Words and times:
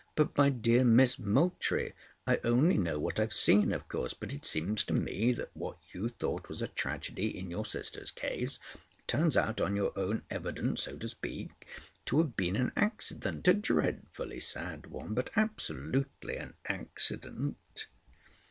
"But, 0.15 0.35
my 0.35 0.49
dear 0.49 0.83
Miss 0.83 1.19
Moultrie, 1.19 1.93
I 2.25 2.39
only 2.43 2.75
know 2.75 2.97
what 2.97 3.19
I've 3.19 3.35
seen, 3.35 3.71
of 3.71 3.87
course, 3.87 4.15
but 4.15 4.33
it 4.33 4.45
seems 4.45 4.83
to 4.85 4.95
me 4.95 5.31
that 5.33 5.51
what 5.53 5.77
you 5.93 6.09
thought 6.09 6.49
was 6.49 6.63
a 6.63 6.67
tragedy 6.69 7.37
in 7.37 7.51
your 7.51 7.65
sister's 7.65 8.09
case, 8.09 8.57
turns 9.05 9.37
out, 9.37 9.61
on 9.61 9.75
your 9.75 9.93
own 9.95 10.23
evidence, 10.31 10.81
so 10.85 10.97
to 10.97 11.07
speak, 11.07 11.51
to 12.07 12.17
have 12.17 12.35
been 12.35 12.55
an 12.55 12.71
accident—a 12.75 13.53
dreadfully 13.53 14.39
sad 14.39 14.87
one—but 14.87 15.29
absolutely 15.35 16.35
an 16.37 16.55
accident." 16.65 17.85